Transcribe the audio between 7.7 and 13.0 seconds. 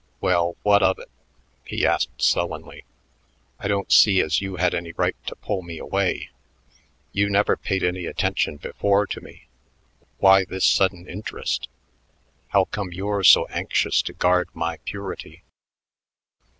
any attention before to me. Why this sudden interest? How come